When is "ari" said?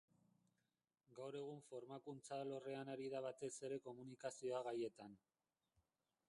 2.95-3.11